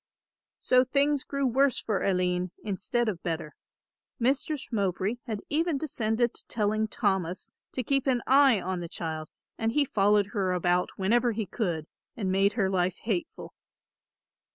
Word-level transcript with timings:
So 0.57 0.83
things 0.83 1.23
grew 1.23 1.45
worse 1.45 1.77
for 1.79 2.01
Aline 2.03 2.49
instead 2.63 3.07
of 3.07 3.21
better. 3.21 3.53
Mistress 4.17 4.69
Mowbray 4.71 5.17
had 5.27 5.41
even 5.47 5.77
descended 5.77 6.33
to 6.33 6.47
telling 6.47 6.87
Thomas 6.87 7.51
to 7.73 7.83
keep 7.83 8.07
an 8.07 8.23
eye 8.25 8.59
on 8.59 8.79
the 8.79 8.89
child 8.89 9.29
and 9.59 9.73
he 9.73 9.85
followed 9.85 10.31
her 10.33 10.53
about 10.53 10.89
whenever 10.95 11.33
he 11.33 11.45
could, 11.45 11.85
and 12.17 12.31
made 12.31 12.53
her 12.53 12.67
life 12.67 12.97
hateful. 13.03 13.53